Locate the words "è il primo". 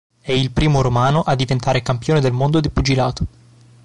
0.19-0.81